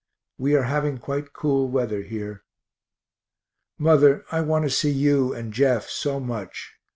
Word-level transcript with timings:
We 0.39 0.55
are 0.55 0.63
having 0.63 0.97
quite 0.97 1.31
cool 1.31 1.69
weather 1.69 2.01
here. 2.01 2.43
Mother, 3.77 4.25
I 4.31 4.41
want 4.41 4.65
to 4.65 4.69
see 4.71 4.89
you 4.89 5.31
and 5.31 5.53
Jeff 5.53 5.89
so 5.91 6.19
much. 6.19 6.73